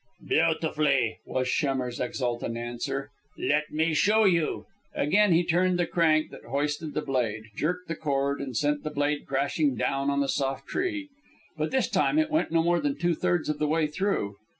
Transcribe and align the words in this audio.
"Beautifully," 0.27 1.19
was 1.27 1.47
Schemmer's 1.47 1.99
exultant 1.99 2.57
answer. 2.57 3.11
"Let 3.37 3.69
me 3.69 3.93
show 3.93 4.23
you." 4.23 4.65
Again 4.95 5.31
he 5.31 5.43
turned 5.45 5.77
the 5.77 5.85
crank 5.85 6.31
that 6.31 6.43
hoisted 6.45 6.95
the 6.95 7.03
blade, 7.03 7.43
jerked 7.55 7.87
the 7.87 7.95
cord, 7.95 8.41
and 8.41 8.57
sent 8.57 8.81
the 8.81 8.89
blade 8.89 9.27
crashing 9.27 9.75
down 9.75 10.09
on 10.09 10.19
the 10.19 10.27
soft 10.27 10.65
tree. 10.65 11.09
But 11.55 11.69
this 11.69 11.87
time 11.87 12.17
it 12.17 12.31
went 12.31 12.51
no 12.51 12.63
more 12.63 12.79
than 12.79 12.97
two 12.97 13.13
thirds 13.13 13.47
of 13.47 13.59
the 13.59 13.67
way 13.67 13.85
through. 13.85 14.37